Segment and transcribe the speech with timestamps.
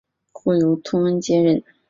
[0.31, 1.63] 后由通恩接任。